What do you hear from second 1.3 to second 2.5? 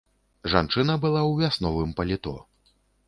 вясновым паліто.